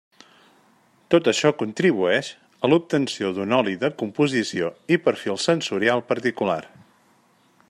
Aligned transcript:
Tot 1.15 1.29
això 1.31 1.51
contribueix 1.59 2.31
a 2.63 2.71
l'obtenció 2.73 3.31
d'un 3.37 3.55
oli 3.61 3.77
de 3.87 3.93
composició 4.03 4.75
i 4.97 5.01
perfil 5.07 5.41
sensorial 5.49 6.07
particular. 6.15 6.61